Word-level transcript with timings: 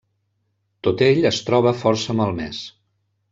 Tot 0.87 1.03
ell 1.07 1.27
es 1.31 1.41
troba 1.51 1.75
força 1.83 2.17
malmès. 2.23 2.63